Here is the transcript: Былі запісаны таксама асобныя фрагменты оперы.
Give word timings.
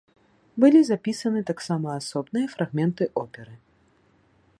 Былі 0.63 0.79
запісаны 0.85 1.43
таксама 1.49 1.87
асобныя 1.99 2.45
фрагменты 2.57 3.03
оперы. 3.25 3.53